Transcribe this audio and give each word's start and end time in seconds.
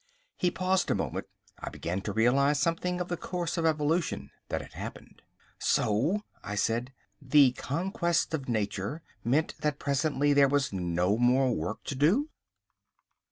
He 0.35 0.49
paused 0.49 0.89
a 0.89 0.95
moment. 0.95 1.27
I 1.59 1.69
began 1.69 2.01
to 2.01 2.11
realise 2.11 2.57
something 2.57 2.99
of 2.99 3.07
the 3.07 3.17
course 3.17 3.55
of 3.55 3.67
evolution 3.67 4.31
that 4.49 4.59
had 4.59 4.73
happened. 4.73 5.21
"So," 5.59 6.21
I 6.43 6.55
said, 6.55 6.91
"the 7.21 7.51
conquest 7.51 8.33
of 8.33 8.49
nature 8.49 9.03
meant 9.23 9.53
that 9.59 9.77
presently 9.77 10.33
there 10.33 10.49
was 10.49 10.73
no 10.73 11.19
more 11.19 11.55
work 11.55 11.83
to 11.83 11.93
do?" 11.93 12.31